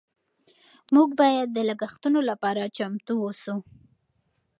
موږ 0.93 1.09
باید 1.21 1.47
د 1.53 1.59
لګښتونو 1.69 2.19
لپاره 2.29 2.71
چمتو 2.77 3.13
اوسو. 3.25 3.55